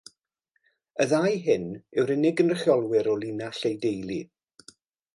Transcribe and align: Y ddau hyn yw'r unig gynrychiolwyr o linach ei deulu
Y 1.03 1.05
ddau 1.11 1.27
hyn 1.43 1.69
yw'r 1.99 2.15
unig 2.15 2.41
gynrychiolwyr 2.41 3.13
o 3.15 3.17
linach 3.27 3.63
ei 3.73 3.81
deulu 3.87 4.23